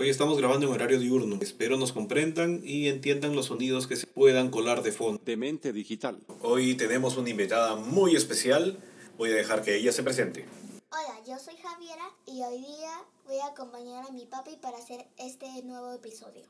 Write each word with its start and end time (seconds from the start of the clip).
Hoy 0.00 0.08
estamos 0.08 0.38
grabando 0.38 0.66
en 0.66 0.72
horario 0.72 0.98
diurno. 0.98 1.36
Espero 1.42 1.76
nos 1.76 1.92
comprendan 1.92 2.62
y 2.64 2.88
entiendan 2.88 3.36
los 3.36 3.44
sonidos 3.48 3.86
que 3.86 3.96
se 3.96 4.06
puedan 4.06 4.48
colar 4.48 4.82
de 4.82 4.92
fondo. 4.92 5.20
Demente 5.26 5.74
Digital. 5.74 6.18
Hoy 6.40 6.74
tenemos 6.74 7.18
una 7.18 7.28
invitada 7.28 7.76
muy 7.76 8.16
especial. 8.16 8.78
Voy 9.18 9.30
a 9.30 9.34
dejar 9.34 9.60
que 9.60 9.76
ella 9.76 9.92
se 9.92 10.02
presente. 10.02 10.46
Hola, 10.90 11.20
yo 11.28 11.38
soy 11.38 11.54
Javiera 11.62 12.10
y 12.24 12.42
hoy 12.42 12.60
día 12.60 12.92
voy 13.26 13.40
a 13.40 13.48
acompañar 13.48 14.06
a 14.08 14.10
mi 14.10 14.24
papi 14.24 14.56
para 14.56 14.78
hacer 14.78 15.06
este 15.18 15.46
nuevo 15.64 15.92
episodio. 15.92 16.44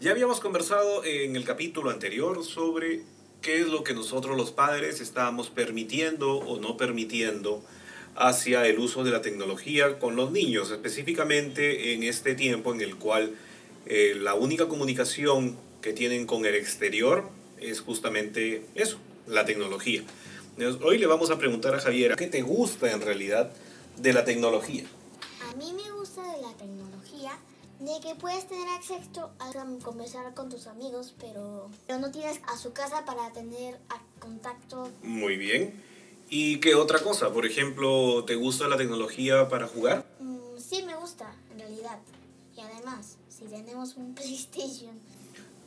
Ya 0.00 0.10
habíamos 0.10 0.40
conversado 0.40 1.04
en 1.04 1.36
el 1.36 1.44
capítulo 1.44 1.90
anterior 1.90 2.44
sobre 2.44 3.04
qué 3.42 3.60
es 3.60 3.68
lo 3.68 3.84
que 3.84 3.94
nosotros 3.94 4.36
los 4.36 4.50
padres 4.50 5.00
estábamos 5.00 5.50
permitiendo 5.50 6.38
o 6.38 6.58
no 6.58 6.76
permitiendo 6.76 7.62
hacia 8.16 8.66
el 8.66 8.78
uso 8.78 9.04
de 9.04 9.10
la 9.10 9.22
tecnología 9.22 9.98
con 9.98 10.16
los 10.16 10.30
niños, 10.30 10.70
específicamente 10.70 11.94
en 11.94 12.02
este 12.02 12.34
tiempo 12.34 12.74
en 12.74 12.80
el 12.80 12.96
cual 12.96 13.34
eh, 13.86 14.14
la 14.16 14.34
única 14.34 14.68
comunicación 14.68 15.56
que 15.80 15.92
tienen 15.92 16.26
con 16.26 16.44
el 16.44 16.54
exterior 16.54 17.28
es 17.60 17.80
justamente 17.80 18.64
eso, 18.74 18.98
la 19.26 19.44
tecnología. 19.44 20.02
Hoy 20.82 20.98
le 20.98 21.06
vamos 21.06 21.30
a 21.30 21.38
preguntar 21.38 21.74
a 21.74 21.80
Javiera, 21.80 22.16
¿qué 22.16 22.26
te 22.26 22.42
gusta 22.42 22.90
en 22.90 23.00
realidad 23.00 23.52
de 23.96 24.12
la 24.12 24.24
tecnología? 24.24 24.84
A 25.48 25.54
mí 25.56 25.72
me 25.72 25.90
gusta 25.92 26.20
de 26.22 26.42
la 26.42 26.52
tecnología 26.54 27.38
de 27.78 28.00
que 28.02 28.14
puedes 28.16 28.48
tener 28.48 28.68
acceso 28.70 29.30
a 29.38 29.52
conversar 29.84 30.34
con 30.34 30.48
tus 30.48 30.66
amigos, 30.66 31.14
pero, 31.20 31.70
pero 31.86 32.00
no 32.00 32.10
tienes 32.10 32.40
a 32.48 32.56
su 32.58 32.72
casa 32.72 33.04
para 33.04 33.32
tener 33.32 33.78
contacto. 34.18 34.90
Muy 35.02 35.36
bien. 35.36 35.80
¿Y 36.30 36.60
qué 36.60 36.74
otra 36.74 36.98
cosa? 37.00 37.32
Por 37.32 37.46
ejemplo, 37.46 38.24
¿te 38.24 38.34
gusta 38.34 38.68
la 38.68 38.76
tecnología 38.76 39.48
para 39.48 39.66
jugar? 39.66 40.04
Mm, 40.20 40.58
sí 40.58 40.82
me 40.82 40.94
gusta, 40.96 41.34
en 41.52 41.60
realidad. 41.60 41.98
Y 42.56 42.60
además, 42.60 43.16
si 43.28 43.44
tenemos 43.46 43.96
un 43.96 44.14
PlayStation, 44.16 44.98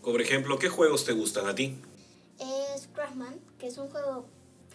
Por 0.04 0.22
ejemplo, 0.22 0.58
¿qué 0.60 0.70
juegos 0.70 1.06
te 1.06 1.14
gustan 1.14 1.48
a 1.48 1.56
ti? 1.56 1.76
es 2.40 2.88
Craftman, 2.94 3.40
que 3.60 3.68
es 3.68 3.78
un 3.78 3.88
juego 3.90 4.26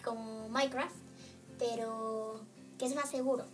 como 0.01 0.47
Minecraft, 0.47 0.95
pero 1.59 2.39
que 2.79 2.85
es 2.85 2.95
más 2.95 3.09
seguro. 3.09 3.45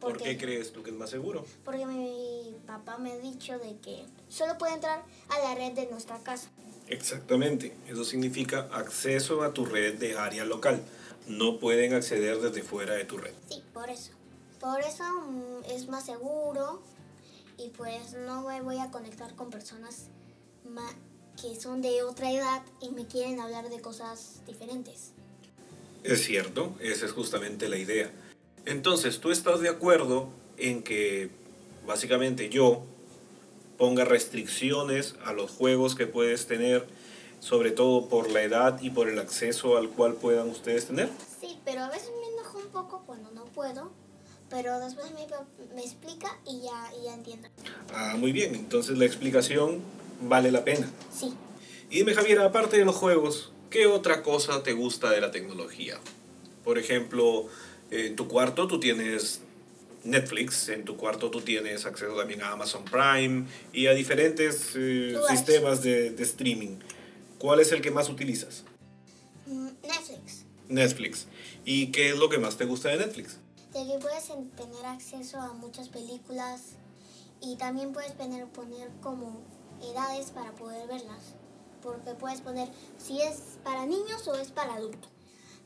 ¿Por 0.00 0.16
qué 0.18 0.38
crees 0.38 0.72
tú 0.72 0.82
que 0.84 0.90
es 0.90 0.96
más 0.96 1.10
seguro? 1.10 1.44
Porque 1.64 1.86
mi 1.86 2.54
papá 2.66 2.98
me 2.98 3.12
ha 3.12 3.18
dicho 3.18 3.58
de 3.58 3.76
que 3.78 4.04
solo 4.28 4.56
puede 4.58 4.74
entrar 4.74 5.02
a 5.28 5.38
la 5.40 5.54
red 5.56 5.72
de 5.72 5.86
nuestra 5.86 6.18
casa. 6.18 6.50
Exactamente. 6.88 7.76
Eso 7.88 8.04
significa 8.04 8.68
acceso 8.72 9.42
a 9.42 9.52
tu 9.52 9.64
red 9.64 9.94
de 9.98 10.16
área 10.16 10.44
local. 10.44 10.82
No 11.26 11.58
pueden 11.58 11.94
acceder 11.94 12.40
desde 12.40 12.62
fuera 12.62 12.94
de 12.94 13.04
tu 13.04 13.18
red. 13.18 13.32
Sí, 13.48 13.62
por 13.72 13.90
eso. 13.90 14.12
Por 14.60 14.80
eso 14.80 15.04
mm, 15.04 15.64
es 15.72 15.88
más 15.88 16.06
seguro 16.06 16.82
y 17.58 17.70
pues 17.70 18.14
no 18.14 18.42
me 18.42 18.60
voy 18.60 18.78
a 18.78 18.90
conectar 18.90 19.34
con 19.34 19.50
personas 19.50 20.08
que 21.40 21.58
son 21.60 21.82
de 21.82 22.02
otra 22.02 22.30
edad 22.32 22.62
y 22.80 22.90
me 22.90 23.06
quieren 23.06 23.40
hablar 23.40 23.68
de 23.68 23.80
cosas 23.80 24.42
diferentes. 24.46 25.12
Es 26.02 26.24
cierto, 26.24 26.74
esa 26.80 27.06
es 27.06 27.12
justamente 27.12 27.68
la 27.68 27.76
idea. 27.76 28.10
Entonces, 28.64 29.20
¿tú 29.20 29.30
estás 29.30 29.60
de 29.60 29.68
acuerdo 29.68 30.28
en 30.56 30.82
que 30.82 31.30
básicamente 31.86 32.48
yo 32.48 32.84
ponga 33.76 34.04
restricciones 34.04 35.14
a 35.24 35.32
los 35.32 35.50
juegos 35.50 35.94
que 35.94 36.06
puedes 36.06 36.46
tener, 36.46 36.86
sobre 37.40 37.70
todo 37.70 38.08
por 38.08 38.30
la 38.30 38.42
edad 38.42 38.80
y 38.80 38.90
por 38.90 39.08
el 39.08 39.18
acceso 39.18 39.76
al 39.76 39.90
cual 39.90 40.14
puedan 40.14 40.48
ustedes 40.48 40.86
tener? 40.86 41.08
Sí, 41.40 41.58
pero 41.64 41.82
a 41.82 41.90
veces 41.90 42.10
me 42.20 42.32
enojo 42.32 42.58
un 42.58 42.68
poco 42.68 43.02
cuando 43.06 43.30
no 43.32 43.44
puedo, 43.44 43.90
pero 44.48 44.78
después 44.80 45.10
papá 45.10 45.46
me 45.74 45.82
explica 45.82 46.38
y 46.46 46.62
ya, 46.62 46.92
y 47.00 47.04
ya 47.04 47.14
entiendo. 47.14 47.48
Ah, 47.92 48.14
muy 48.18 48.32
bien, 48.32 48.54
entonces 48.54 48.98
la 48.98 49.04
explicación 49.04 49.82
vale 50.22 50.50
la 50.50 50.64
pena. 50.64 50.90
Sí, 51.12 51.34
Y 51.90 51.98
dime, 51.98 52.14
Javier, 52.14 52.40
aparte 52.40 52.78
de 52.78 52.84
los 52.84 52.96
juegos, 52.96 53.52
¿qué 53.70 53.86
otra 53.86 54.22
cosa 54.22 54.62
te 54.62 54.72
gusta 54.72 55.10
de 55.10 55.20
la 55.20 55.30
tecnología? 55.30 55.98
Por 56.64 56.78
ejemplo, 56.78 57.46
en 57.90 58.16
tu 58.16 58.26
cuarto 58.26 58.66
tú 58.66 58.80
tienes 58.80 59.42
Netflix, 60.06 60.68
en 60.68 60.84
tu 60.84 60.96
cuarto 60.96 61.30
tú 61.30 61.40
tienes 61.40 61.84
acceso 61.86 62.14
también 62.16 62.42
a 62.42 62.52
Amazon 62.52 62.84
Prime 62.84 63.46
y 63.72 63.86
a 63.86 63.92
diferentes 63.92 64.72
eh, 64.76 65.16
sistemas 65.28 65.82
de, 65.82 66.10
de 66.10 66.22
streaming. 66.22 66.78
¿Cuál 67.38 67.60
es 67.60 67.72
el 67.72 67.80
que 67.82 67.90
más 67.90 68.08
utilizas? 68.08 68.64
Mm, 69.46 69.68
Netflix. 69.82 70.44
Netflix. 70.68 71.26
¿Y 71.64 71.92
qué 71.92 72.10
es 72.10 72.16
lo 72.18 72.28
que 72.28 72.38
más 72.38 72.56
te 72.56 72.64
gusta 72.64 72.88
de 72.90 72.98
Netflix? 72.98 73.38
De 73.72 73.84
que 73.86 73.98
puedes 74.00 74.30
en- 74.30 74.50
tener 74.50 74.84
acceso 74.86 75.38
a 75.40 75.52
muchas 75.52 75.88
películas 75.88 76.62
y 77.40 77.56
también 77.56 77.92
puedes 77.92 78.12
poner, 78.12 78.46
poner 78.46 78.88
como 79.02 79.42
edades 79.82 80.30
para 80.30 80.52
poder 80.52 80.88
verlas. 80.88 81.34
Porque 81.82 82.14
puedes 82.14 82.40
poner 82.40 82.68
si 82.98 83.20
es 83.20 83.58
para 83.62 83.84
niños 83.86 84.26
o 84.26 84.34
es 84.36 84.50
para 84.50 84.74
adultos. 84.74 85.10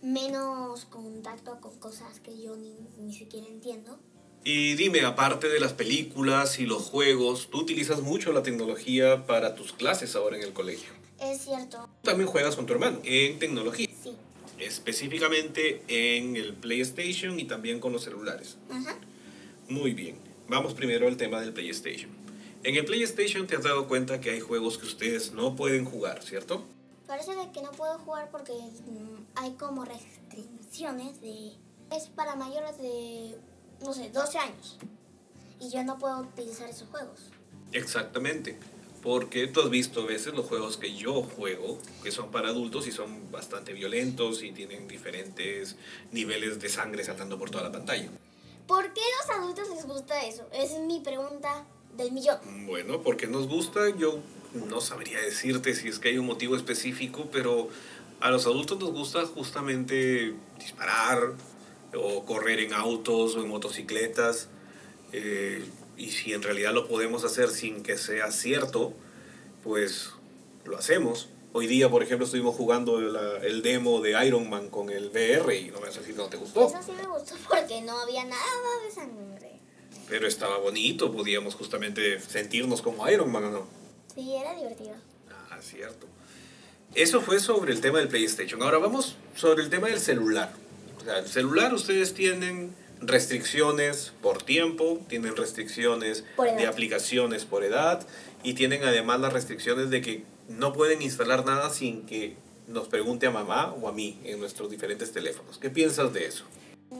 Menos 0.02 0.86
contacto 0.86 1.60
con 1.60 1.78
cosas 1.78 2.20
que 2.20 2.40
yo 2.42 2.56
ni, 2.56 2.74
ni 2.98 3.12
siquiera 3.14 3.46
entiendo. 3.46 3.98
Y 4.42 4.74
dime, 4.74 5.02
aparte 5.02 5.48
de 5.48 5.60
las 5.60 5.72
películas 5.74 6.58
y 6.58 6.66
los 6.66 6.84
juegos, 6.84 7.48
tú 7.50 7.58
utilizas 7.60 8.00
mucho 8.00 8.32
la 8.32 8.42
tecnología 8.42 9.26
para 9.26 9.54
tus 9.54 9.72
clases 9.72 10.16
ahora 10.16 10.36
en 10.36 10.42
el 10.42 10.52
colegio. 10.52 10.90
Es 11.20 11.42
cierto, 11.42 11.88
También 12.02 12.28
juegas 12.28 12.56
con 12.56 12.64
tu 12.64 12.72
hermano 12.72 13.00
en 13.04 13.38
tecnología. 13.38 13.86
sí. 14.02 14.16
específicamente 14.58 15.82
en 15.88 16.36
el 16.36 16.54
PlayStation 16.54 17.38
y 17.38 17.44
también 17.44 17.80
con 17.80 17.92
los 17.92 18.02
celulares. 18.04 18.56
Ajá. 18.70 18.96
Muy 19.68 19.92
bien, 19.94 20.16
vamos 20.48 20.74
primero 20.74 21.06
al 21.06 21.16
tema 21.16 21.40
del 21.40 21.52
PlayStation. 21.52 22.10
En 22.62 22.76
el 22.76 22.84
PlayStation 22.84 23.46
te 23.46 23.56
has 23.56 23.62
dado 23.62 23.88
cuenta 23.88 24.20
que 24.20 24.30
hay 24.30 24.40
juegos 24.40 24.76
que 24.78 24.86
ustedes 24.86 25.32
no 25.32 25.56
pueden 25.56 25.84
jugar, 25.84 26.22
¿cierto? 26.22 26.64
Parece 27.06 27.32
que 27.52 27.62
no 27.62 27.70
puedo 27.72 27.98
jugar 27.98 28.30
porque 28.30 28.52
mm, 28.52 29.24
hay 29.36 29.52
como 29.52 29.84
restricciones 29.84 31.20
de... 31.20 31.52
Es 31.90 32.08
para 32.08 32.36
mayores 32.36 32.78
de, 32.78 33.34
no 33.82 33.92
sé, 33.92 34.10
12 34.10 34.38
años. 34.38 34.78
Y 35.60 35.70
yo 35.70 35.82
no 35.84 35.98
puedo 35.98 36.20
utilizar 36.20 36.68
esos 36.68 36.88
juegos. 36.88 37.30
Exactamente, 37.72 38.58
porque 39.02 39.46
tú 39.46 39.60
has 39.60 39.70
visto 39.70 40.02
a 40.02 40.06
veces 40.06 40.34
los 40.34 40.46
juegos 40.46 40.76
que 40.76 40.94
yo 40.94 41.22
juego, 41.22 41.78
que 42.02 42.10
son 42.10 42.30
para 42.30 42.48
adultos 42.48 42.86
y 42.86 42.92
son 42.92 43.30
bastante 43.30 43.72
violentos 43.72 44.42
y 44.42 44.52
tienen 44.52 44.88
diferentes 44.88 45.76
niveles 46.12 46.60
de 46.60 46.68
sangre 46.68 47.04
saltando 47.04 47.38
por 47.38 47.50
toda 47.50 47.64
la 47.64 47.72
pantalla. 47.72 48.08
¿Por 48.66 48.92
qué 48.92 49.00
a 49.00 49.26
los 49.26 49.38
adultos 49.38 49.68
les 49.74 49.86
gusta 49.86 50.24
eso? 50.24 50.46
Esa 50.52 50.76
es 50.76 50.82
mi 50.82 51.00
pregunta 51.00 51.64
del 51.96 52.12
millón. 52.12 52.38
Bueno, 52.66 53.02
porque 53.02 53.26
nos 53.26 53.48
gusta, 53.48 53.90
yo 53.96 54.20
no 54.54 54.80
sabría 54.80 55.20
decirte 55.20 55.74
si 55.74 55.88
es 55.88 55.98
que 55.98 56.08
hay 56.08 56.18
un 56.18 56.26
motivo 56.26 56.56
específico, 56.56 57.28
pero 57.32 57.68
a 58.20 58.30
los 58.30 58.46
adultos 58.46 58.78
nos 58.78 58.92
gusta 58.92 59.24
justamente 59.26 60.34
disparar 60.58 61.34
o 61.96 62.24
correr 62.24 62.60
en 62.60 62.72
autos 62.74 63.36
o 63.36 63.40
en 63.42 63.48
motocicletas. 63.48 64.48
eh, 65.12 65.64
y 65.96 66.12
si 66.12 66.32
en 66.32 66.42
realidad 66.42 66.72
lo 66.72 66.86
podemos 66.88 67.24
hacer 67.24 67.50
sin 67.50 67.82
que 67.82 67.98
sea 67.98 68.30
cierto, 68.30 68.94
pues 69.64 70.10
lo 70.64 70.78
hacemos. 70.78 71.28
Hoy 71.52 71.66
día, 71.66 71.90
por 71.90 72.02
ejemplo, 72.04 72.24
estuvimos 72.26 72.54
jugando 72.54 73.00
la- 73.00 73.38
el 73.38 73.60
demo 73.62 74.00
de 74.00 74.24
Iron 74.24 74.48
Man 74.48 74.70
con 74.70 74.88
el 74.88 75.08
VR 75.10 75.58
y 75.58 75.70
no 75.72 75.80
me 75.80 75.88
vas 75.88 75.96
a 75.96 76.00
decir 76.00 76.14
no 76.16 76.26
te 76.28 76.36
gustó. 76.36 76.68
Eso 76.68 76.78
sí 76.86 76.92
me 76.92 77.06
gustó 77.08 77.34
porque 77.48 77.82
no 77.82 77.98
había 77.98 78.24
nada 78.24 78.44
de 78.86 78.90
sangre. 78.94 79.50
Pero 80.08 80.26
estaba 80.28 80.58
bonito, 80.58 81.12
podíamos 81.12 81.54
justamente 81.56 82.20
sentirnos 82.20 82.82
como 82.82 83.08
Iron 83.10 83.30
Man, 83.32 83.44
¿o 83.46 83.50
no? 83.50 83.66
Sí, 84.14 84.34
era 84.36 84.54
divertido. 84.54 84.94
Ah, 85.50 85.58
cierto. 85.60 86.06
Eso 86.94 87.20
fue 87.20 87.40
sobre 87.40 87.72
el 87.72 87.80
tema 87.80 87.98
del 87.98 88.08
PlayStation. 88.08 88.62
Ahora 88.62 88.78
vamos 88.78 89.16
sobre 89.36 89.62
el 89.64 89.70
tema 89.70 89.88
del 89.88 90.00
celular. 90.00 90.52
O 91.00 91.04
sea, 91.04 91.18
el 91.18 91.26
celular 91.26 91.72
ustedes 91.72 92.14
tienen 92.14 92.74
restricciones 93.00 94.12
por 94.20 94.42
tiempo, 94.42 95.00
tienen 95.08 95.36
restricciones 95.36 96.24
de 96.36 96.66
aplicaciones 96.66 97.44
por 97.44 97.64
edad 97.64 98.06
y 98.42 98.54
tienen 98.54 98.84
además 98.84 99.20
las 99.20 99.32
restricciones 99.32 99.90
de 99.90 100.02
que 100.02 100.24
no 100.48 100.72
pueden 100.72 101.00
instalar 101.00 101.44
nada 101.46 101.70
sin 101.70 102.04
que 102.06 102.36
nos 102.68 102.88
pregunte 102.88 103.26
a 103.26 103.30
mamá 103.30 103.74
o 103.80 103.88
a 103.88 103.92
mí 103.92 104.20
en 104.24 104.38
nuestros 104.40 104.70
diferentes 104.70 105.12
teléfonos. 105.12 105.58
¿Qué 105.58 105.70
piensas 105.70 106.12
de 106.12 106.26
eso? 106.26 106.44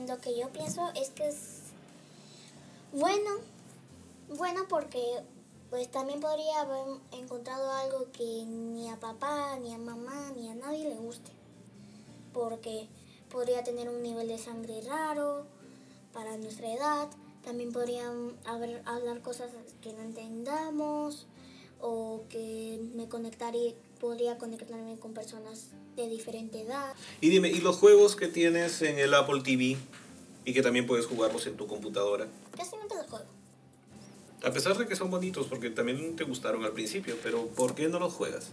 Lo 0.07 0.19
que 0.19 0.37
yo 0.37 0.49
pienso 0.49 0.91
es 0.95 1.09
que 1.09 1.27
es 1.27 1.35
bueno, 2.91 3.31
bueno 4.29 4.65
porque 4.67 5.01
pues 5.69 5.89
también 5.89 6.19
podría 6.19 6.61
haber 6.61 6.99
encontrado 7.13 7.71
algo 7.71 8.07
que 8.11 8.43
ni 8.45 8.89
a 8.89 8.97
papá, 8.97 9.57
ni 9.61 9.73
a 9.73 9.77
mamá, 9.77 10.31
ni 10.35 10.49
a 10.49 10.55
nadie 10.55 10.89
le 10.89 10.95
guste. 10.95 11.31
Porque 12.33 12.87
podría 13.31 13.63
tener 13.63 13.89
un 13.89 14.03
nivel 14.03 14.27
de 14.27 14.37
sangre 14.37 14.81
raro 14.81 15.45
para 16.13 16.37
nuestra 16.37 16.71
edad. 16.71 17.07
También 17.43 17.71
podrían 17.71 18.33
haber, 18.45 18.81
hablar 18.85 19.21
cosas 19.21 19.49
que 19.81 19.93
no 19.93 20.01
entendamos 20.01 21.25
o 21.79 22.23
que 22.29 22.79
me 22.93 23.07
conectaría, 23.07 23.73
podría 23.99 24.37
conectarme 24.37 24.99
con 24.99 25.13
personas 25.13 25.69
de 25.95 26.07
diferente 26.07 26.61
edad. 26.61 26.93
Y 27.21 27.29
dime, 27.29 27.49
¿y 27.49 27.59
los 27.61 27.77
juegos 27.77 28.15
que 28.15 28.27
tienes 28.27 28.81
en 28.83 28.99
el 28.99 29.13
Apple 29.13 29.41
TV 29.41 29.77
y 30.45 30.53
que 30.53 30.61
también 30.61 30.85
puedes 30.85 31.07
jugarlos 31.07 31.47
en 31.47 31.57
tu 31.57 31.65
computadora? 31.65 32.27
Casi 32.55 32.75
nunca 32.75 32.95
los 32.95 33.07
juego. 33.07 33.25
A 34.43 34.51
pesar 34.51 34.77
de 34.77 34.87
que 34.87 34.95
son 34.95 35.09
bonitos, 35.09 35.47
porque 35.47 35.69
también 35.69 36.15
te 36.15 36.23
gustaron 36.23 36.63
al 36.63 36.71
principio, 36.71 37.15
pero 37.23 37.47
¿por 37.47 37.75
qué 37.75 37.87
no 37.87 37.99
los 37.99 38.13
juegas? 38.13 38.49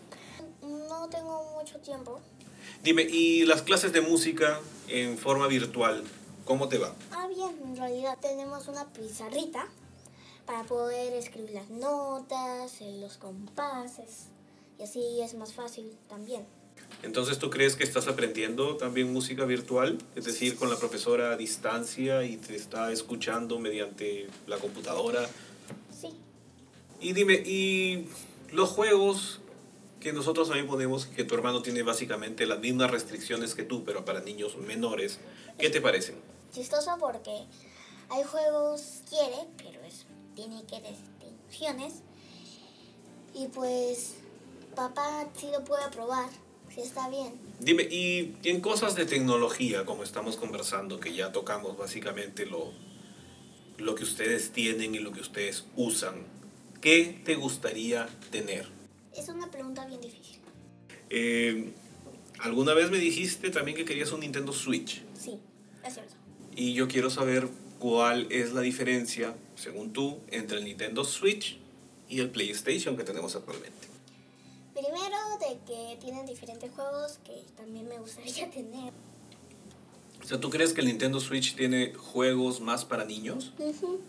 No 0.62 1.08
tengo 1.08 1.44
mucho 1.58 1.78
tiempo. 1.80 2.20
Dime, 2.82 3.02
¿y 3.02 3.44
las 3.44 3.62
clases 3.62 3.92
de 3.92 4.00
música 4.00 4.60
en 4.88 5.18
forma 5.18 5.46
virtual, 5.46 6.04
cómo 6.44 6.68
te 6.68 6.78
va? 6.78 6.94
Ah, 7.12 7.26
bien, 7.28 7.56
en 7.64 7.76
realidad 7.76 8.18
tenemos 8.20 8.68
una 8.68 8.86
pizarrita 8.92 9.68
para 10.46 10.64
poder 10.64 11.12
escribir 11.12 11.50
las 11.50 11.70
notas, 11.70 12.80
eh, 12.80 12.98
los 13.00 13.18
compases, 13.18 14.28
y 14.78 14.82
así 14.82 15.20
es 15.20 15.34
más 15.34 15.52
fácil 15.52 15.92
también. 16.08 16.46
Entonces, 17.02 17.38
¿tú 17.38 17.50
crees 17.50 17.76
que 17.76 17.84
estás 17.84 18.08
aprendiendo 18.08 18.76
también 18.76 19.12
música 19.12 19.44
virtual? 19.44 19.98
Es 20.16 20.24
decir, 20.24 20.56
con 20.56 20.70
la 20.70 20.76
profesora 20.76 21.32
a 21.32 21.36
distancia 21.36 22.24
y 22.24 22.36
te 22.36 22.56
está 22.56 22.92
escuchando 22.92 23.58
mediante 23.58 24.28
la 24.46 24.58
computadora. 24.58 25.28
Sí. 26.00 26.08
Y 27.00 27.12
dime, 27.12 27.34
¿y 27.34 28.06
los 28.52 28.70
juegos 28.70 29.40
que 30.08 30.14
nosotros 30.14 30.48
también 30.48 30.66
ponemos, 30.66 31.04
que 31.04 31.22
tu 31.22 31.34
hermano 31.34 31.60
tiene 31.60 31.82
básicamente 31.82 32.46
las 32.46 32.60
mismas 32.60 32.90
restricciones 32.90 33.54
que 33.54 33.62
tú, 33.62 33.84
pero 33.84 34.06
para 34.06 34.20
niños 34.20 34.56
menores, 34.56 35.18
¿qué 35.58 35.68
te 35.68 35.82
parecen? 35.82 36.14
Chistoso 36.50 36.96
porque 36.98 37.44
hay 38.08 38.24
juegos 38.24 39.02
quiere, 39.06 39.36
pero 39.58 39.82
eso 39.82 40.06
tiene 40.34 40.64
que 40.64 40.80
restricciones. 40.80 41.96
Y 43.34 43.48
pues 43.48 44.14
papá 44.74 45.28
sí 45.36 45.48
lo 45.52 45.62
puede 45.62 45.86
probar 45.90 46.30
si 46.74 46.80
está 46.80 47.10
bien. 47.10 47.38
Dime, 47.60 47.82
y 47.82 48.34
en 48.44 48.62
cosas 48.62 48.94
de 48.94 49.04
tecnología, 49.04 49.84
como 49.84 50.04
estamos 50.04 50.36
conversando, 50.36 51.00
que 51.00 51.12
ya 51.14 51.32
tocamos 51.32 51.76
básicamente 51.76 52.46
lo, 52.46 52.72
lo 53.76 53.94
que 53.94 54.04
ustedes 54.04 54.52
tienen 54.52 54.94
y 54.94 55.00
lo 55.00 55.12
que 55.12 55.20
ustedes 55.20 55.66
usan, 55.76 56.14
¿qué 56.80 57.20
te 57.26 57.34
gustaría 57.34 58.08
tener? 58.30 58.77
Es 59.18 59.28
una 59.28 59.50
pregunta 59.50 59.84
bien 59.86 60.00
difícil. 60.00 60.38
Eh, 61.10 61.72
Alguna 62.40 62.72
vez 62.72 62.90
me 62.90 62.98
dijiste 62.98 63.50
también 63.50 63.76
que 63.76 63.84
querías 63.84 64.12
un 64.12 64.20
Nintendo 64.20 64.52
Switch. 64.52 65.02
Sí, 65.18 65.38
es 65.84 65.94
cierto. 65.94 66.14
Y 66.54 66.72
yo 66.72 66.86
quiero 66.86 67.10
saber 67.10 67.48
cuál 67.80 68.30
es 68.30 68.52
la 68.52 68.60
diferencia, 68.60 69.34
según 69.56 69.92
tú, 69.92 70.18
entre 70.30 70.58
el 70.58 70.64
Nintendo 70.64 71.02
Switch 71.04 71.58
y 72.08 72.20
el 72.20 72.30
PlayStation 72.30 72.96
que 72.96 73.02
tenemos 73.02 73.34
actualmente. 73.34 73.88
Primero 74.72 75.16
de 75.40 75.58
que 75.66 75.96
tienen 76.00 76.26
diferentes 76.26 76.70
juegos 76.70 77.18
que 77.24 77.42
también 77.56 77.88
me 77.88 77.98
gustaría 77.98 78.48
tener. 78.52 78.92
O 80.22 80.26
sea, 80.26 80.38
¿tú 80.38 80.48
crees 80.50 80.72
que 80.72 80.80
el 80.80 80.86
Nintendo 80.86 81.18
Switch 81.18 81.56
tiene 81.56 81.92
juegos 81.94 82.60
más 82.60 82.84
para 82.84 83.04
niños? 83.04 83.52
Ujú. 83.58 84.00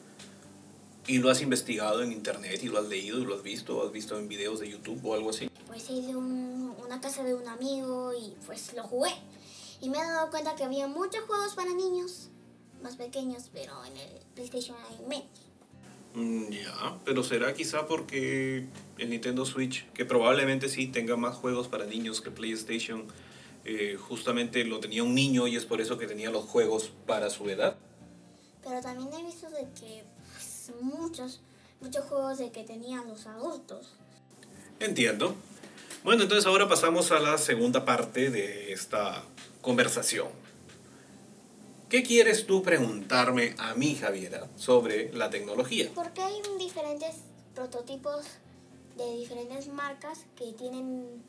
¿Y 1.09 1.17
lo 1.17 1.31
has 1.31 1.41
investigado 1.41 2.03
en 2.03 2.11
internet 2.11 2.59
y 2.61 2.67
lo 2.67 2.77
has 2.77 2.87
leído 2.87 3.17
y 3.17 3.25
lo 3.25 3.33
has 3.35 3.41
visto? 3.41 3.79
¿O 3.79 3.85
has 3.87 3.91
visto 3.91 4.19
en 4.19 4.27
videos 4.27 4.59
de 4.59 4.69
YouTube 4.69 5.03
o 5.03 5.15
algo 5.15 5.31
así? 5.31 5.49
Pues 5.65 5.89
he 5.89 5.93
ido 5.93 6.13
a 6.13 6.17
un- 6.17 6.75
una 6.85 7.01
casa 7.01 7.23
de 7.23 7.33
un 7.33 7.47
amigo 7.47 8.13
y 8.13 8.35
pues 8.45 8.75
lo 8.75 8.83
jugué. 8.83 9.09
Y 9.81 9.89
me 9.89 9.97
he 9.97 10.01
dado 10.01 10.29
cuenta 10.29 10.53
que 10.55 10.63
había 10.63 10.85
muchos 10.87 11.21
juegos 11.21 11.55
para 11.55 11.73
niños 11.73 12.29
más 12.83 12.95
pequeños, 12.95 13.49
pero 13.51 13.83
en 13.85 13.97
el 13.97 14.09
PlayStation 14.35 14.77
hay 14.87 15.03
menos. 15.07 15.27
Mm, 16.13 16.49
ya, 16.51 16.99
pero 17.05 17.23
será 17.23 17.55
quizá 17.55 17.87
porque 17.87 18.67
el 18.99 19.09
Nintendo 19.09 19.47
Switch, 19.47 19.89
que 19.93 20.05
probablemente 20.05 20.69
sí 20.69 20.87
tenga 20.89 21.15
más 21.15 21.35
juegos 21.35 21.67
para 21.67 21.85
niños 21.87 22.21
que 22.21 22.29
PlayStation, 22.29 23.07
eh, 23.65 23.97
justamente 23.99 24.63
lo 24.63 24.79
tenía 24.79 25.01
un 25.03 25.15
niño 25.15 25.47
y 25.47 25.55
es 25.55 25.65
por 25.65 25.81
eso 25.81 25.97
que 25.97 26.05
tenía 26.05 26.29
los 26.29 26.45
juegos 26.45 26.91
para 27.07 27.31
su 27.31 27.49
edad. 27.49 27.77
Pero 28.63 28.79
también 28.81 29.09
he 29.13 29.23
visto 29.23 29.49
de 29.49 29.67
que 29.79 30.03
muchos, 30.81 31.41
muchos 31.81 32.05
juegos 32.05 32.37
de 32.37 32.51
que 32.51 32.63
tenían 32.63 33.07
los 33.07 33.25
adultos. 33.27 33.93
Entiendo. 34.79 35.35
Bueno, 36.03 36.23
entonces 36.23 36.45
ahora 36.45 36.69
pasamos 36.69 37.11
a 37.11 37.19
la 37.19 37.37
segunda 37.37 37.83
parte 37.85 38.29
de 38.29 38.71
esta 38.71 39.23
conversación. 39.61 40.27
¿Qué 41.89 42.03
quieres 42.03 42.45
tú 42.45 42.61
preguntarme 42.61 43.55
a 43.57 43.73
mí, 43.73 43.95
Javiera, 43.95 44.47
sobre 44.55 45.11
la 45.13 45.29
tecnología? 45.29 45.89
Porque 45.95 46.21
hay 46.21 46.39
diferentes 46.59 47.15
prototipos 47.55 48.25
de 48.95 49.17
diferentes 49.17 49.67
marcas 49.69 50.19
que 50.35 50.53
tienen 50.53 51.23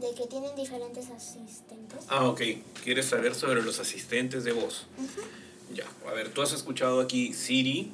de 0.00 0.14
que 0.14 0.26
tienen 0.26 0.54
diferentes 0.54 1.10
asistentes. 1.10 2.04
Ah, 2.08 2.28
ok. 2.28 2.40
¿Quieres 2.84 3.06
saber 3.06 3.34
sobre 3.34 3.62
los 3.62 3.80
asistentes 3.80 4.44
de 4.44 4.52
voz? 4.52 4.86
Ya, 5.74 5.84
a 6.06 6.12
ver, 6.12 6.30
tú 6.30 6.42
has 6.42 6.52
escuchado 6.52 7.00
aquí 7.00 7.32
Siri, 7.32 7.90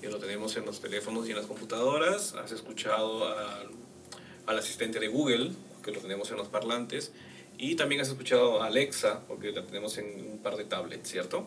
que 0.00 0.08
lo 0.08 0.18
tenemos 0.18 0.56
en 0.56 0.64
los 0.64 0.80
teléfonos 0.80 1.26
y 1.26 1.30
en 1.30 1.36
las 1.36 1.46
computadoras. 1.46 2.34
Has 2.34 2.52
escuchado 2.52 3.28
al, 3.28 3.68
al 4.46 4.58
asistente 4.58 5.00
de 5.00 5.08
Google, 5.08 5.52
que 5.82 5.92
lo 5.92 6.00
tenemos 6.00 6.30
en 6.30 6.36
los 6.36 6.48
parlantes. 6.48 7.12
Y 7.58 7.74
también 7.74 8.00
has 8.00 8.08
escuchado 8.08 8.62
a 8.62 8.66
Alexa, 8.66 9.22
porque 9.26 9.50
la 9.52 9.66
tenemos 9.66 9.98
en 9.98 10.30
un 10.32 10.38
par 10.38 10.56
de 10.56 10.64
tablets, 10.64 11.08
¿cierto? 11.10 11.44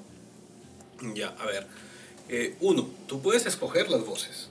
Ya, 1.15 1.29
a 1.29 1.45
ver. 1.45 1.67
Eh, 2.29 2.55
uno, 2.59 2.89
tú 3.07 3.21
puedes 3.21 3.45
escoger 3.45 3.89
las 3.89 4.05
voces. 4.05 4.49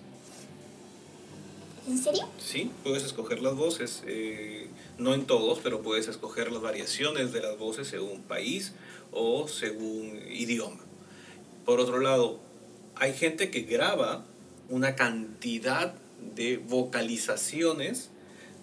¿En 1.91 1.99
serio? 1.99 2.29
Sí, 2.39 2.71
puedes 2.85 3.03
escoger 3.03 3.43
las 3.43 3.57
voces, 3.57 4.05
eh, 4.07 4.69
no 4.99 5.13
en 5.13 5.25
todos, 5.25 5.59
pero 5.59 5.83
puedes 5.83 6.07
escoger 6.07 6.53
las 6.53 6.63
variaciones 6.63 7.33
de 7.33 7.41
las 7.41 7.59
voces 7.59 7.89
según 7.89 8.23
país 8.23 8.75
o 9.11 9.49
según 9.49 10.21
idioma. 10.31 10.79
Por 11.65 11.81
otro 11.81 11.99
lado, 11.99 12.39
hay 12.95 13.13
gente 13.13 13.51
que 13.51 13.63
graba 13.63 14.25
una 14.69 14.95
cantidad 14.95 15.95
de 16.37 16.59
vocalizaciones 16.59 18.11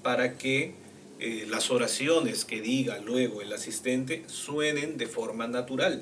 para 0.03 0.37
que 0.37 0.75
eh, 1.19 1.45
las 1.49 1.69
oraciones 1.69 2.45
que 2.45 2.61
diga 2.61 2.99
luego 2.99 3.41
el 3.41 3.51
asistente 3.51 4.23
suenen 4.27 4.97
de 4.97 5.07
forma 5.07 5.47
natural, 5.47 6.01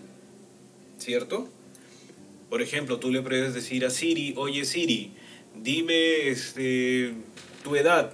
¿cierto? 0.99 1.49
Por 2.51 2.61
ejemplo, 2.61 2.99
tú 2.99 3.09
le 3.09 3.23
puedes 3.23 3.55
decir 3.55 3.83
a 3.83 3.89
Siri, 3.89 4.35
oye 4.37 4.63
Siri, 4.63 5.13
dime 5.61 6.29
este, 6.29 7.13
tu 7.63 7.75
edad 7.75 8.11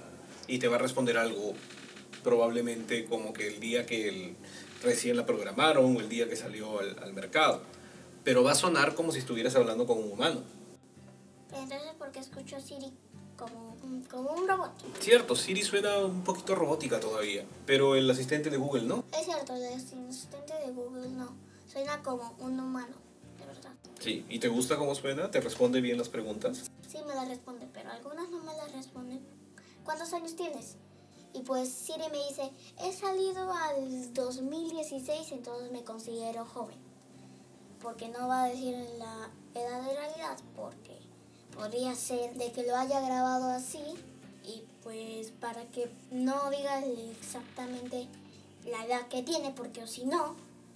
y 0.48 0.58
te 0.58 0.68
va 0.68 0.76
a 0.76 0.78
responder 0.78 1.16
algo 1.18 1.54
probablemente 2.22 3.04
como 3.06 3.32
que 3.32 3.48
el 3.48 3.60
día 3.60 3.84
que 3.86 4.08
el- 4.08 4.36
recién 4.82 5.16
la 5.16 5.24
programaron 5.26 5.96
o 5.96 6.00
el 6.00 6.08
día 6.08 6.28
que 6.28 6.36
salió 6.36 6.80
al, 6.80 6.98
al 7.02 7.12
mercado. 7.12 7.62
Pero 8.24 8.42
va 8.44 8.52
a 8.52 8.54
sonar 8.54 8.94
como 8.94 9.12
si 9.12 9.18
estuvieras 9.18 9.54
hablando 9.56 9.86
con 9.86 9.98
un 9.98 10.12
humano. 10.12 10.40
Entonces, 11.52 11.78
¿por 11.98 12.10
qué 12.12 12.20
escucho 12.20 12.60
Siri 12.60 12.92
como, 13.36 13.76
un- 13.82 14.02
como 14.04 14.30
un 14.32 14.48
robot? 14.48 14.70
Cierto, 15.00 15.36
Siri 15.36 15.62
suena 15.62 15.98
un 15.98 16.22
poquito 16.24 16.54
robótica 16.54 16.98
todavía, 17.00 17.44
pero 17.66 17.94
el 17.96 18.10
asistente 18.10 18.50
de 18.50 18.56
Google 18.56 18.84
no. 18.84 19.04
Es 19.18 19.24
cierto, 19.26 19.54
el 19.54 19.64
asistente 19.74 20.54
de 20.64 20.72
Google 20.72 21.08
no. 21.10 21.34
Suena 21.70 22.02
como 22.02 22.34
un 22.38 22.58
humano. 22.58 22.94
Sí, 24.02 24.26
¿y 24.28 24.40
te 24.40 24.48
gusta 24.48 24.76
cómo 24.76 24.96
suena? 24.96 25.30
¿Te 25.30 25.40
responde 25.40 25.80
bien 25.80 25.96
las 25.96 26.08
preguntas? 26.08 26.72
Sí 26.88 26.98
me 27.06 27.14
la 27.14 27.24
responde, 27.24 27.68
pero 27.72 27.88
algunas 27.92 28.28
no 28.30 28.42
me 28.42 28.52
la 28.52 28.66
responden. 28.66 29.20
¿Cuántos 29.84 30.12
años 30.12 30.34
tienes? 30.34 30.74
Y 31.32 31.42
pues 31.42 31.68
Siri 31.68 32.08
me 32.10 32.18
dice, 32.28 32.50
he 32.80 32.92
salido 32.92 33.52
al 33.52 34.12
2016, 34.12 35.30
entonces 35.30 35.70
me 35.70 35.84
considero 35.84 36.44
joven. 36.44 36.74
Porque 37.80 38.08
no 38.08 38.26
va 38.26 38.42
a 38.42 38.48
decir 38.48 38.74
la 38.98 39.30
edad 39.54 39.82
de 39.82 39.94
realidad, 39.94 40.36
porque 40.56 40.98
podría 41.54 41.94
ser 41.94 42.34
de 42.34 42.50
que 42.50 42.64
lo 42.64 42.74
haya 42.74 43.00
grabado 43.02 43.50
así 43.50 43.84
y 44.44 44.64
pues 44.82 45.30
para 45.30 45.64
que 45.66 45.88
no 46.10 46.50
diga 46.50 46.84
exactamente 46.84 48.08
la 48.68 48.84
edad 48.84 49.06
que 49.06 49.22
tiene, 49.22 49.52
porque 49.52 49.86
si 49.86 50.06
no, 50.06 50.34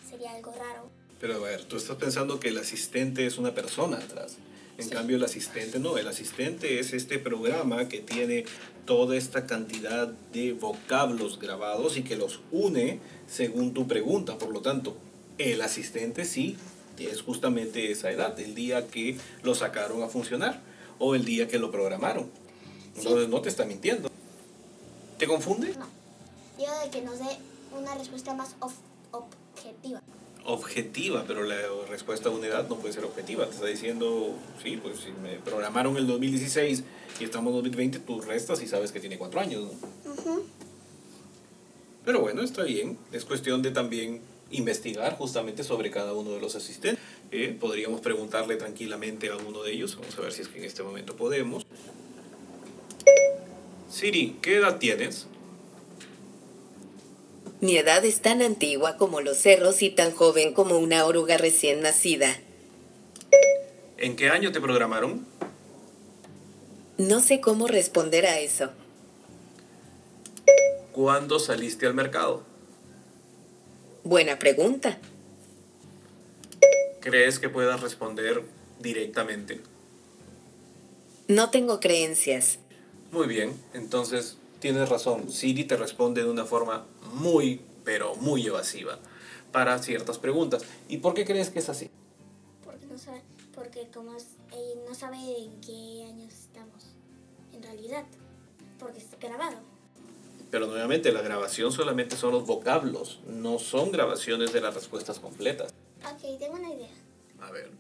sería 0.09 0.31
algo 0.31 0.53
raro. 0.53 0.96
Pero 1.21 1.35
a 1.37 1.39
ver, 1.39 1.65
tú 1.65 1.77
estás 1.77 1.97
pensando 1.97 2.39
que 2.41 2.49
el 2.49 2.59
asistente 2.59 3.27
es 3.27 3.39
una 3.39 3.55
persona 3.55 3.97
atrás. 3.99 4.37
En 4.79 4.85
Sí. 4.85 4.91
cambio, 4.91 5.17
el 5.17 5.25
asistente 5.25 5.79
no. 5.79 5.97
El 5.97 6.07
asistente 6.09 6.79
es 6.79 6.93
este 6.93 7.19
programa 7.19 7.89
que 7.89 8.01
tiene 8.01 8.45
toda 8.85 9.17
esta 9.17 9.47
cantidad 9.47 10.09
de 10.33 10.53
vocablos 10.53 11.39
grabados 11.41 11.97
y 11.97 12.03
que 12.03 12.17
los 12.17 12.41
une 12.53 13.01
según 13.27 13.73
tu 13.73 13.89
pregunta. 13.89 14.37
Por 14.37 14.51
lo 14.51 14.61
tanto, 14.61 14.97
el 15.39 15.63
asistente 15.63 16.25
sí 16.27 16.57
es 16.99 17.23
justamente 17.23 17.91
esa 17.91 18.11
edad, 18.11 18.39
el 18.39 18.55
día 18.55 18.87
que 18.89 19.17
lo 19.43 19.55
sacaron 19.55 20.03
a 20.03 20.09
funcionar 20.09 20.61
o 20.99 21.15
el 21.15 21.25
día 21.25 21.49
que 21.49 21.59
lo 21.59 21.71
programaron. 21.71 22.31
Entonces 22.97 23.29
no 23.29 23.41
te 23.41 23.49
está 23.49 23.65
mintiendo. 23.65 24.11
¿Te 25.19 25.27
confunde? 25.27 25.75
No. 25.79 25.87
Digo 26.59 26.73
de 26.85 26.91
que 26.91 27.03
nos 27.03 27.19
dé 27.19 27.27
una 27.77 27.95
respuesta 27.97 28.35
más 28.35 28.55
ob- 28.61 28.73
objetiva. 29.13 30.03
Objetiva, 30.47 31.25
pero 31.27 31.43
la 31.43 31.57
respuesta 31.89 32.29
a 32.29 32.33
una 32.33 32.47
edad 32.47 32.69
no 32.69 32.77
puede 32.77 32.95
ser 32.95 33.05
objetiva. 33.05 33.47
Te 33.47 33.55
está 33.55 33.67
diciendo, 33.67 34.35
sí, 34.63 34.79
pues 34.83 35.01
si 35.01 35.11
me 35.23 35.37
programaron 35.39 35.97
el 35.97 36.07
2016 36.07 36.85
y 37.21 37.25
estamos 37.25 37.51
en 37.51 37.57
2020, 37.57 37.99
tú 38.01 38.21
restas 38.21 38.63
y 38.63 38.67
sabes 38.67 38.93
que 38.93 39.01
tiene 39.01 39.19
cuatro 39.19 39.41
años. 39.41 39.63
¿no? 39.63 40.13
Ujú. 40.13 40.45
Pero 42.05 42.21
bueno, 42.21 42.43
está 42.43 42.63
bien. 42.63 42.97
Es 43.13 43.25
cuestión 43.25 43.63
de 43.63 43.73
también 43.73 44.21
investigar 44.51 45.17
justamente 45.17 45.65
sobre 45.65 45.91
cada 45.91 46.13
uno 46.13 46.31
de 46.31 46.41
los 46.41 46.55
asistentes. 46.55 47.03
Eh, 47.33 47.57
podríamos 47.59 48.01
preguntarle 48.01 48.57
tranquilamente 48.57 49.29
a 49.29 49.37
uno 49.37 49.63
de 49.65 49.73
ellos. 49.73 49.97
Vamos 49.97 50.17
a 50.17 50.23
ver 50.23 50.33
si 50.33 50.43
es 50.43 50.49
que 50.49 50.59
en 50.59 50.65
este 50.65 50.83
momento 50.83 51.17
podemos. 51.17 51.67
Siri, 53.91 54.37
¿qué 54.41 54.57
edad 54.57 54.79
tienes? 54.79 55.27
Mi 57.61 57.79
edad 57.79 58.05
es 58.05 58.21
tan 58.21 58.43
antigua 58.43 58.97
como 58.97 59.21
los 59.21 59.39
cerros 59.39 59.81
y 59.83 59.91
tan 59.91 60.13
joven 60.13 60.53
como 60.53 60.79
una 60.79 61.07
oruga 61.07 61.39
recién 61.39 61.81
nacida. 61.81 62.37
¿En 63.97 64.17
qué 64.17 64.29
año 64.29 64.53
te 64.53 64.61
programaron? 64.61 65.27
No 66.99 67.21
sé 67.21 67.41
cómo 67.41 67.67
responder 67.67 68.27
a 68.27 68.39
eso. 68.41 68.71
¿Cuándo 70.93 71.39
saliste 71.39 71.87
al 71.87 71.95
mercado? 71.95 72.43
Buena 74.05 74.39
pregunta. 74.39 74.99
¿Crees 77.01 77.39
que 77.39 77.49
puedas 77.49 77.81
responder 77.81 78.43
directamente? 78.81 79.61
No 81.29 81.51
tengo 81.51 81.81
creencias. 81.81 82.59
Muy 83.13 83.27
bien, 83.27 83.53
entonces 83.75 84.37
tienes 84.67 84.89
razón. 84.89 85.31
Siri 85.31 85.63
te 85.63 85.77
responde 85.77 86.25
de 86.25 86.29
una 86.29 86.45
forma 86.45 86.87
muy, 87.13 87.61
pero 87.85 88.17
muy 88.17 88.45
evasiva 88.45 88.99
para 89.53 89.79
ciertas 89.79 90.19
preguntas. 90.19 90.65
¿Y 90.89 90.97
por 90.97 91.15
qué 91.15 91.25
crees 91.25 91.51
que 91.51 91.61
es 91.61 91.69
así? 91.69 91.89
Porque 92.65 92.85
no 92.87 92.99
sabe, 92.99 93.23
porque 93.55 93.87
como 93.95 94.17
eh, 94.17 94.75
no 94.89 94.93
sabe 94.93 95.19
en 95.19 95.61
qué 95.61 96.05
años 96.09 96.33
estamos 96.33 96.83
en 97.55 97.63
realidad. 97.63 98.05
Porque 98.81 98.99
está 98.99 99.17
grabado. 99.19 99.59
Pero 100.51 100.67
nuevamente, 100.67 101.13
la 101.13 101.23
grabación 101.23 101.71
solamente 101.71 102.17
son 102.17 102.33
los 102.33 102.45
vocablos, 102.45 103.21
no 103.29 103.61
son 103.61 103.93
grabaciones 103.93 104.53
de 104.53 104.63
las 104.63 104.75
respuestas 104.75 105.21
completas. 105.21 105.73
Ok, 106.13 106.41
tengo 106.41 106.55
una 106.55 106.75
idea. 106.75 106.91
A 107.41 107.53
ver, 107.53 107.71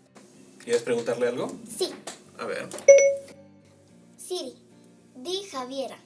¿quieres 0.62 0.82
preguntarle 0.82 1.26
algo? 1.26 1.50
Sí, 1.68 1.90
A 2.38 2.44
ver. 2.44 2.68
Siri, 4.16 4.54
di 5.16 5.42
Javiera. 5.50 5.98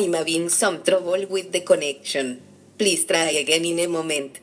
I'm 0.00 0.14
having 0.14 0.48
some 0.48 0.82
trouble 0.82 1.26
with 1.28 1.52
the 1.52 1.60
connection. 1.60 2.40
Please 2.78 3.04
try 3.04 3.36
again 3.36 3.64
in 3.64 3.78
a 3.80 3.86
moment. 3.86 4.38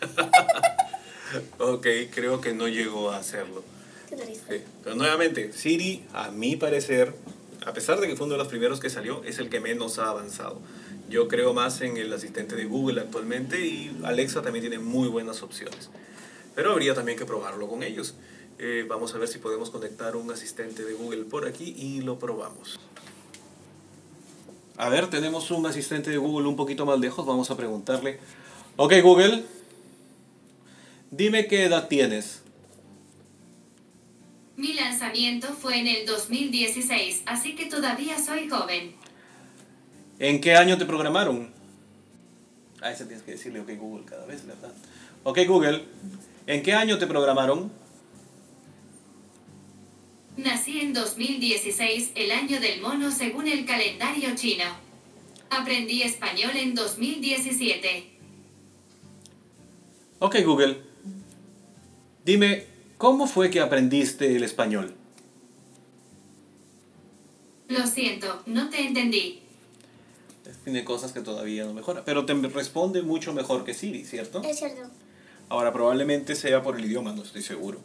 Ok, 1.58 1.86
creo 2.10 2.42
que 2.42 2.52
no 2.52 2.68
llegó 2.68 3.10
a 3.10 3.16
hacerlo. 3.16 3.64
Sí, 4.10 4.60
Pero 4.84 4.94
nuevamente, 4.96 5.50
Siri, 5.54 6.04
a 6.12 6.30
mi 6.30 6.56
parecer, 6.56 7.14
a 7.64 7.72
pesar 7.72 8.00
de 8.00 8.06
que 8.06 8.16
fue 8.16 8.26
uno 8.26 8.34
de 8.34 8.38
los 8.38 8.48
primeros 8.48 8.80
que 8.80 8.90
salió, 8.90 9.24
es 9.24 9.38
el 9.38 9.48
que 9.48 9.58
menos 9.58 9.98
ha 9.98 10.10
avanzado. 10.10 10.60
Yo 11.08 11.28
creo 11.28 11.54
más 11.54 11.80
en 11.80 11.96
el 11.96 12.12
asistente 12.12 12.54
de 12.54 12.66
Google 12.66 13.00
actualmente 13.00 13.64
y 13.64 13.96
Alexa 14.04 14.42
también 14.42 14.62
tiene 14.62 14.78
muy 14.78 15.08
buenas 15.08 15.42
opciones. 15.42 15.88
Pero 16.54 16.72
habría 16.72 16.94
también 16.94 17.16
que 17.16 17.24
probarlo 17.24 17.66
con 17.66 17.82
ellos. 17.82 18.14
Eh, 18.58 18.84
vamos 18.86 19.14
a 19.14 19.18
ver 19.18 19.28
si 19.28 19.38
podemos 19.38 19.70
conectar 19.70 20.16
un 20.16 20.30
asistente 20.30 20.84
de 20.84 20.92
Google 20.92 21.24
por 21.24 21.46
aquí 21.46 21.74
y 21.78 22.02
lo 22.02 22.18
probamos. 22.18 22.78
A 24.76 24.88
ver, 24.88 25.08
tenemos 25.08 25.50
un 25.50 25.66
asistente 25.66 26.10
de 26.10 26.16
Google 26.16 26.48
un 26.48 26.56
poquito 26.56 26.86
más 26.86 26.98
lejos. 26.98 27.26
Vamos 27.26 27.50
a 27.50 27.56
preguntarle. 27.56 28.18
Ok, 28.76 28.94
Google. 29.02 29.44
Dime 31.10 31.46
qué 31.46 31.64
edad 31.64 31.88
tienes. 31.88 32.42
Mi 34.56 34.74
lanzamiento 34.74 35.48
fue 35.48 35.78
en 35.78 35.86
el 35.86 36.06
2016, 36.06 37.22
así 37.26 37.54
que 37.54 37.66
todavía 37.66 38.18
soy 38.18 38.48
joven. 38.48 38.94
¿En 40.18 40.40
qué 40.40 40.54
año 40.54 40.78
te 40.78 40.86
programaron? 40.86 41.50
A 42.80 42.90
ese 42.90 43.04
tienes 43.06 43.24
que 43.24 43.32
decirle 43.32 43.60
OK 43.60 43.70
Google 43.78 44.04
cada 44.04 44.24
vez, 44.26 44.46
¿verdad? 44.46 44.72
OK 45.24 45.38
Google, 45.46 45.84
¿en 46.46 46.62
qué 46.62 46.74
año 46.74 46.98
te 46.98 47.06
programaron? 47.06 47.72
Nací 50.72 50.80
en 50.80 50.94
2016, 50.94 52.12
el 52.14 52.30
año 52.32 52.58
del 52.58 52.80
mono 52.80 53.10
según 53.10 53.46
el 53.46 53.66
calendario 53.66 54.34
chino. 54.34 54.64
Aprendí 55.50 56.02
español 56.02 56.52
en 56.54 56.74
2017. 56.74 58.10
OK 60.20 60.36
Google, 60.44 60.78
dime, 62.24 62.64
¿cómo 62.96 63.26
fue 63.26 63.50
que 63.50 63.60
aprendiste 63.60 64.34
el 64.34 64.44
español? 64.44 64.94
Lo 67.68 67.86
siento, 67.86 68.42
no 68.46 68.70
te 68.70 68.86
entendí. 68.86 69.42
Tiene 70.64 70.84
cosas 70.84 71.12
que 71.12 71.20
todavía 71.20 71.64
no 71.64 71.74
mejora, 71.74 72.02
pero 72.04 72.24
te 72.24 72.32
responde 72.34 73.02
mucho 73.02 73.34
mejor 73.34 73.64
que 73.64 73.74
Siri, 73.74 74.04
¿cierto? 74.06 74.42
Es 74.42 74.58
cierto. 74.58 74.88
Ahora, 75.50 75.70
probablemente 75.72 76.34
sea 76.34 76.62
por 76.62 76.78
el 76.78 76.84
idioma, 76.86 77.12
no 77.12 77.22
estoy 77.24 77.42
seguro. 77.42 77.80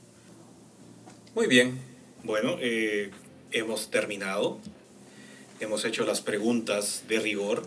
Muy 1.35 1.47
bien. 1.47 1.96
Bueno, 2.27 2.57
eh, 2.59 3.09
hemos 3.53 3.89
terminado. 3.89 4.59
Hemos 5.61 5.85
hecho 5.85 6.05
las 6.05 6.19
preguntas 6.19 7.05
de 7.07 7.21
rigor. 7.21 7.63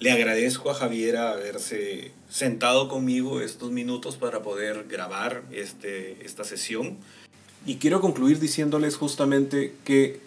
Le 0.00 0.12
agradezco 0.12 0.70
a 0.70 0.74
Javiera 0.74 1.30
haberse 1.30 2.10
sentado 2.28 2.90
conmigo 2.90 3.40
estos 3.40 3.70
minutos 3.70 4.18
para 4.18 4.42
poder 4.42 4.84
grabar 4.86 5.44
este, 5.50 6.22
esta 6.26 6.44
sesión. 6.44 6.98
Y 7.64 7.76
quiero 7.76 8.02
concluir 8.02 8.38
diciéndoles 8.38 8.96
justamente 8.96 9.72
que, 9.86 10.20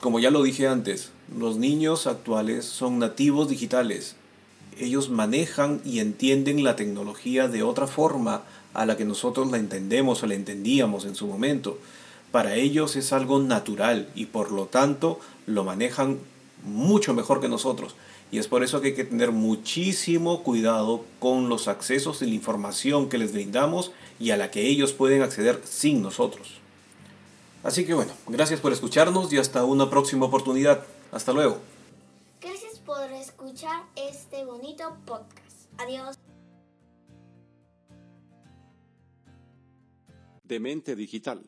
como 0.00 0.18
ya 0.18 0.30
lo 0.30 0.42
dije 0.42 0.66
antes, 0.66 1.10
los 1.38 1.58
niños 1.58 2.06
actuales 2.06 2.64
son 2.64 2.98
nativos 2.98 3.50
digitales 3.50 4.16
ellos 4.80 5.10
manejan 5.10 5.80
y 5.84 5.98
entienden 6.00 6.62
la 6.62 6.76
tecnología 6.76 7.48
de 7.48 7.62
otra 7.62 7.86
forma 7.86 8.44
a 8.74 8.86
la 8.86 8.96
que 8.96 9.04
nosotros 9.04 9.50
la 9.50 9.58
entendemos 9.58 10.22
o 10.22 10.26
la 10.26 10.34
entendíamos 10.34 11.04
en 11.04 11.14
su 11.14 11.26
momento. 11.26 11.78
Para 12.30 12.56
ellos 12.56 12.96
es 12.96 13.12
algo 13.12 13.38
natural 13.38 14.10
y 14.14 14.26
por 14.26 14.52
lo 14.52 14.66
tanto 14.66 15.18
lo 15.46 15.64
manejan 15.64 16.18
mucho 16.62 17.14
mejor 17.14 17.40
que 17.40 17.48
nosotros. 17.48 17.94
Y 18.30 18.38
es 18.38 18.48
por 18.48 18.62
eso 18.62 18.80
que 18.80 18.88
hay 18.88 18.94
que 18.94 19.04
tener 19.04 19.32
muchísimo 19.32 20.42
cuidado 20.42 21.04
con 21.18 21.48
los 21.48 21.66
accesos 21.66 22.20
y 22.20 22.26
la 22.26 22.34
información 22.34 23.08
que 23.08 23.16
les 23.16 23.32
brindamos 23.32 23.92
y 24.20 24.30
a 24.30 24.36
la 24.36 24.50
que 24.50 24.66
ellos 24.68 24.92
pueden 24.92 25.22
acceder 25.22 25.62
sin 25.64 26.02
nosotros. 26.02 26.58
Así 27.62 27.86
que 27.86 27.94
bueno, 27.94 28.12
gracias 28.26 28.60
por 28.60 28.72
escucharnos 28.72 29.32
y 29.32 29.38
hasta 29.38 29.64
una 29.64 29.88
próxima 29.88 30.26
oportunidad. 30.26 30.84
Hasta 31.10 31.32
luego. 31.32 31.58
Gracias 32.42 32.78
por 32.80 33.10
escuchar 33.12 33.84
este 33.96 34.44
bonito 34.44 34.94
podcast. 35.06 35.72
Adiós. 35.78 36.18
Demente 40.44 40.94
Digital 40.94 41.47